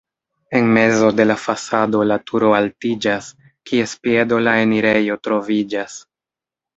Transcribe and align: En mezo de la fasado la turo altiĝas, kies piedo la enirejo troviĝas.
En 0.59 0.67
mezo 0.75 1.09
de 1.17 1.25
la 1.31 1.33
fasado 1.41 1.99
la 2.11 2.15
turo 2.31 2.49
altiĝas, 2.59 3.27
kies 3.73 3.93
piedo 4.07 4.39
la 4.47 4.55
enirejo 4.63 5.19
troviĝas. 5.29 5.99